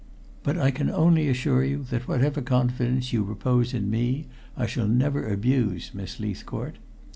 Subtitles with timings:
[0.41, 4.25] "But I can only assure you that whatever confidence you repose in me,
[4.57, 6.79] I shall never abuse, Miss Leithcourt."